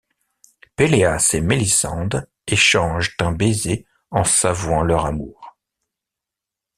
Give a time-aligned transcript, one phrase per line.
[0.75, 5.55] Pelléas et Mélisande échangent un baiser en s'avouant leur amour.